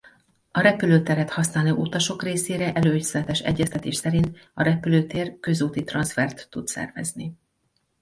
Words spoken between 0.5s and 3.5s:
A repülőteret használó utasok részére előzetes